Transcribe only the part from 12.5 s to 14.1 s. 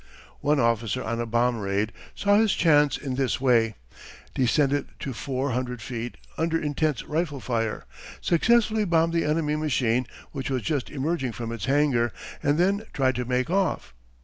then tried to make off.